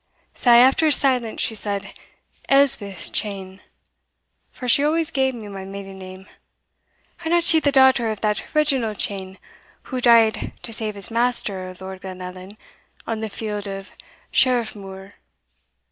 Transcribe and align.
Sae, 0.33 0.63
after 0.63 0.87
a 0.87 0.91
silence, 0.91 1.41
she 1.43 1.53
said, 1.53 1.93
Elspeth 2.49 3.13
Cheyne 3.13 3.61
(for 4.49 4.67
she 4.67 4.83
always 4.83 5.11
gave 5.11 5.35
me 5.35 5.47
my 5.47 5.63
maiden 5.63 5.99
name), 5.99 6.25
are 7.23 7.29
not 7.29 7.53
ye 7.53 7.59
the 7.59 7.71
daughter 7.71 8.09
of 8.09 8.19
that 8.21 8.43
Reginald 8.55 8.97
Cheyne 8.97 9.37
who 9.93 10.01
died 10.01 10.53
to 10.63 10.73
save 10.73 10.95
his 10.95 11.11
master, 11.11 11.71
Lord 11.79 12.01
Glenallan, 12.01 12.57
on 13.05 13.19
the 13.19 13.29
field 13.29 13.67
of 13.67 13.91
Sheriffmuir? 14.33 15.13